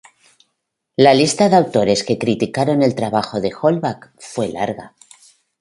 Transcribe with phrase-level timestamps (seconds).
[0.97, 4.95] La lista de autores que criticaron el trabajo de d'Holbach fue larga.